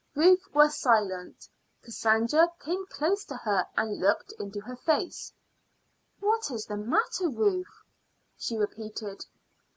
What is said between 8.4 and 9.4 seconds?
repeated.